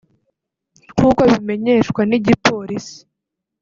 nk'uko 0.93 1.21
bimenyeshwa 1.31 2.01
n'igipolisi 2.09 2.97